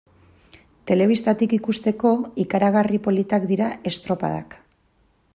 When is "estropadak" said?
3.91-4.57